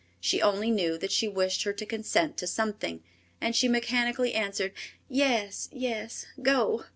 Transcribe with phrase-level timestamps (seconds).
[0.19, 3.03] She only knew that she wished her to consent to something,
[3.39, 4.73] and she mechanically answered,
[5.07, 6.85] "Yes, yes, go."